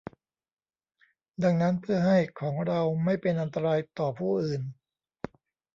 [1.43, 4.61] ดังนั้นเพื่อให้ ของเราไม่เป็นอันตรายต่อผู้อื่น